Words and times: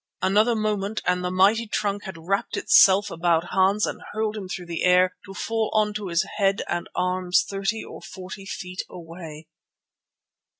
Another 0.23 0.55
moment, 0.55 1.03
and 1.05 1.23
the 1.23 1.29
mighty 1.29 1.67
trunk 1.67 2.05
had 2.05 2.17
wrapped 2.17 2.57
itself 2.57 3.11
about 3.11 3.49
Hans 3.51 3.85
and 3.85 4.01
hurled 4.13 4.35
him 4.35 4.49
through 4.49 4.65
the 4.65 4.83
air 4.83 5.15
to 5.27 5.35
fall 5.35 5.69
on 5.75 5.93
to 5.93 6.07
his 6.07 6.25
head 6.37 6.63
and 6.67 6.89
arms 6.95 7.45
thirty 7.47 7.83
or 7.83 8.01
forty 8.01 8.47
feet 8.47 8.81
away. 8.89 9.45